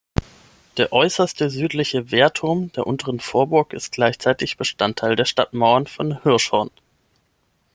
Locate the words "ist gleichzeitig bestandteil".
3.71-5.15